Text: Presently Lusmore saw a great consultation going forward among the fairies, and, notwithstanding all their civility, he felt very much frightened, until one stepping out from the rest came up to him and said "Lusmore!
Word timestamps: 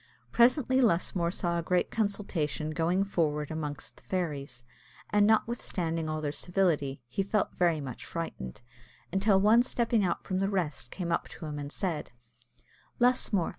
Presently 0.31 0.81
Lusmore 0.81 1.29
saw 1.29 1.59
a 1.59 1.61
great 1.61 1.91
consultation 1.91 2.71
going 2.71 3.03
forward 3.03 3.51
among 3.51 3.75
the 3.75 4.01
fairies, 4.03 4.63
and, 5.11 5.27
notwithstanding 5.27 6.09
all 6.09 6.21
their 6.21 6.31
civility, 6.31 7.03
he 7.07 7.21
felt 7.21 7.53
very 7.53 7.79
much 7.79 8.03
frightened, 8.03 8.61
until 9.11 9.39
one 9.39 9.61
stepping 9.61 10.03
out 10.03 10.23
from 10.23 10.39
the 10.39 10.49
rest 10.49 10.89
came 10.89 11.11
up 11.11 11.27
to 11.27 11.45
him 11.45 11.59
and 11.59 11.71
said 11.71 12.09
"Lusmore! 12.97 13.49